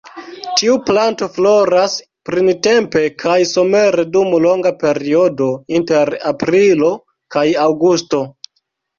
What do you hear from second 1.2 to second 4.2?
floras printempe kaj somere